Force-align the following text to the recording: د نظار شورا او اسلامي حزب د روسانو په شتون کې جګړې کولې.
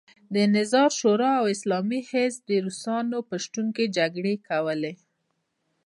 د 0.33 0.35
نظار 0.55 0.89
شورا 0.99 1.31
او 1.39 1.45
اسلامي 1.55 1.99
حزب 2.09 2.41
د 2.47 2.51
روسانو 2.65 3.17
په 3.29 3.35
شتون 3.43 3.67
کې 3.75 3.93
جګړې 3.97 4.35
کولې. 4.47 4.93